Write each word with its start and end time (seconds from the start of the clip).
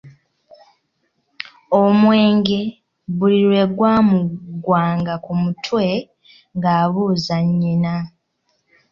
Omwenge 1.81 2.59
buli 3.17 3.39
lwe 3.49 3.63
gwamuggwanga 3.77 5.13
ku 5.23 5.31
mutwe, 5.41 5.85
ng'abuuza 6.55 7.37
nnyina. 7.47 7.93